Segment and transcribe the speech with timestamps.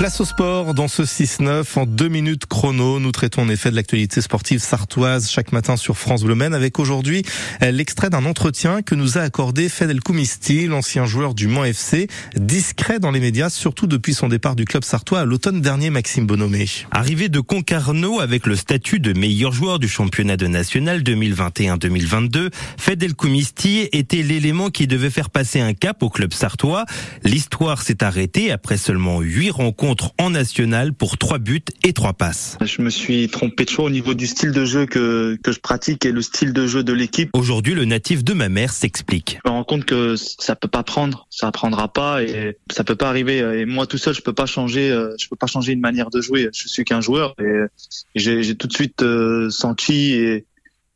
[0.00, 2.98] Place au sport dans ce 6-9 en deux minutes chrono.
[3.00, 6.78] Nous traitons en effet de l'actualité sportive sartoise chaque matin sur France Bleu Maine avec
[6.78, 7.22] aujourd'hui
[7.60, 12.98] l'extrait d'un entretien que nous a accordé Fedel Koumisti, l'ancien joueur du Mans FC, discret
[12.98, 16.64] dans les médias, surtout depuis son départ du club sartois à l'automne dernier, Maxime Bonomé.
[16.92, 22.48] Arrivé de Concarneau avec le statut de meilleur joueur du championnat de national 2021-2022,
[22.78, 26.86] Fedel Koumisti était l'élément qui devait faire passer un cap au club sartois.
[27.22, 32.58] L'histoire s'est arrêtée après seulement huit rencontres en national pour trois buts et trois passes.
[32.64, 35.60] Je me suis trompé de choix au niveau du style de jeu que, que je
[35.60, 37.30] pratique et le style de jeu de l'équipe.
[37.32, 39.38] Aujourd'hui, le natif de ma mère s'explique.
[39.44, 42.96] Je me rends compte que ça peut pas prendre, ça prendra pas et ça peut
[42.96, 43.38] pas arriver.
[43.38, 46.10] Et moi tout seul, je peux pas changer, euh, je peux pas changer une manière
[46.10, 46.48] de jouer.
[46.54, 47.66] Je suis qu'un joueur et
[48.14, 50.44] j'ai tout de suite euh, senti et,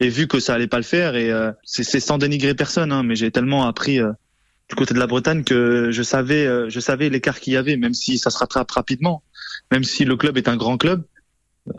[0.00, 3.02] et vu que ça allait pas le faire et euh, c'est sans dénigrer personne, hein,
[3.02, 3.98] mais j'ai tellement appris
[4.68, 7.76] du côté de la Bretagne que je savais, euh, je savais l'écart qu'il y avait,
[7.76, 9.22] même si ça se rattrape rapidement,
[9.70, 11.04] même si le club est un grand club.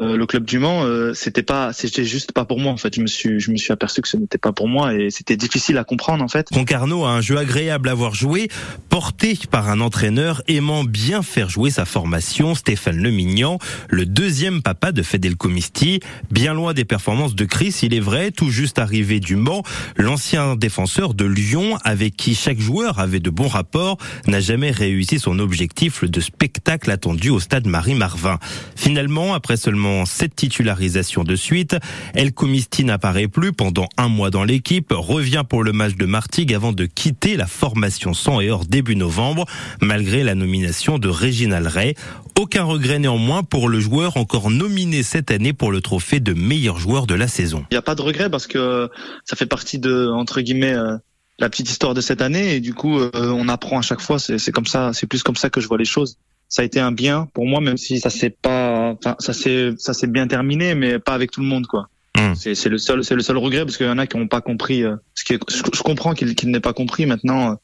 [0.01, 2.95] Euh, le club du Mans, euh, c'était pas, c'était juste pas pour moi en fait.
[2.95, 5.37] Je me suis, je me suis aperçu que ce n'était pas pour moi et c'était
[5.37, 6.47] difficile à comprendre en fait.
[6.51, 8.47] Concarneau a un jeu agréable à voir jouer,
[8.89, 14.91] porté par un entraîneur aimant bien faire jouer sa formation, Stéphane Lemignan, le deuxième papa
[14.91, 15.99] de Fedel Comisti.
[16.31, 19.61] Bien loin des performances de Chris, il est vrai, tout juste arrivé du Mans,
[19.97, 25.19] l'ancien défenseur de Lyon, avec qui chaque joueur avait de bons rapports, n'a jamais réussi
[25.19, 28.39] son objectif de spectacle attendu au stade Marie-Marvin.
[28.75, 31.75] Finalement, après ce cette titularisation de suite.
[32.13, 36.53] El Comisti n'apparaît plus pendant un mois dans l'équipe, revient pour le match de Martigues
[36.53, 39.45] avant de quitter la formation sans et hors début novembre,
[39.81, 41.95] malgré la nomination de Réginal Ray.
[42.39, 46.79] Aucun regret néanmoins pour le joueur encore nominé cette année pour le trophée de meilleur
[46.79, 47.65] joueur de la saison.
[47.71, 48.89] Il n'y a pas de regret parce que
[49.25, 50.97] ça fait partie de, entre guillemets, euh,
[51.39, 54.19] la petite histoire de cette année et du coup euh, on apprend à chaque fois
[54.19, 56.17] c'est comme ça c'est plus comme ça que je vois les choses
[56.47, 58.64] ça a été un bien pour moi même si ça s'est pas
[59.05, 61.89] enfin, ça s'est ça s'est bien terminé, mais pas avec tout le monde, quoi.
[62.17, 62.33] Hmm.
[62.35, 64.39] C'est le seul, c'est le seul regret parce qu'il y en a qui n'ont pas
[64.39, 64.83] compris.
[64.83, 67.05] Euh, ce qui je, comprends qu'ils qu n'aient pas compris.
[67.05, 67.55] Maintenant, euh,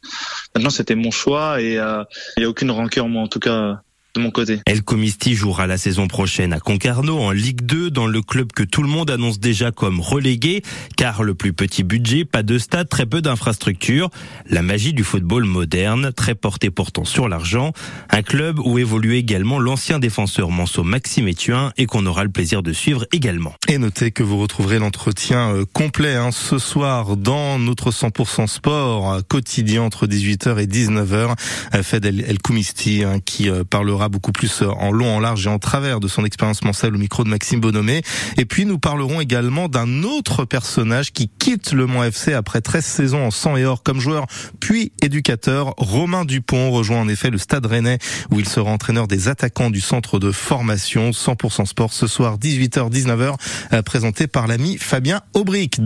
[0.53, 2.03] maintenant c'était mon choix et euh,
[2.35, 3.79] il n'y a aucune rancœur moi en tout cas
[4.15, 4.59] de mon côté.
[4.65, 8.63] El Comisti jouera la saison prochaine à Concarneau en Ligue 2 dans le club que
[8.63, 10.61] tout le monde annonce déjà comme relégué
[10.97, 14.09] car le plus petit budget, pas de stade, très peu d'infrastructures.
[14.49, 17.71] La magie du football moderne, très porté pourtant sur l'argent.
[18.09, 22.63] Un club où évolue également l'ancien défenseur Manso Maxime Etuin et qu'on aura le plaisir
[22.63, 23.53] de suivre également.
[23.67, 29.13] Et notez que vous retrouverez l'entretien euh, complet hein, ce soir dans notre 100% sport
[29.13, 31.35] euh, quotidien entre 18h et 19h.
[31.75, 35.49] Euh, Fed El, Koumisti hein, qui parlera beaucoup plus euh, en long, en large et
[35.49, 38.01] en travers de son expérience mensuelle au micro de Maxime Bonomé.
[38.37, 42.83] Et puis nous parlerons également d'un autre personnage qui quitte le Mont FC après 13
[42.83, 44.25] saisons en sang et or comme joueur
[44.59, 45.73] puis éducateur.
[45.77, 47.99] Romain Dupont rejoint en effet le Stade Rennais
[48.31, 53.35] où il sera entraîneur des attaquants du centre de formation 100% sport ce soir 18h-19h
[53.73, 55.79] euh, présenté par l'ami Fabien Aubric.